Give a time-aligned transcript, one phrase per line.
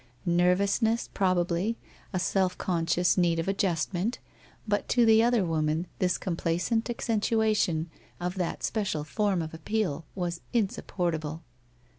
[0.25, 1.77] Nervousness, probably,
[2.11, 4.17] a self conscious need of adjustment,
[4.67, 7.87] but to the other woman this complacent accentuation
[8.19, 11.43] of that special form of appeal was insup portable.